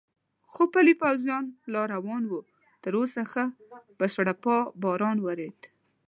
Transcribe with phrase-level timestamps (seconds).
[0.51, 2.33] خو پلی پوځیان لا روان و،
[2.83, 3.45] تراوسه ښه
[3.97, 5.67] په شړپا باران ورېده.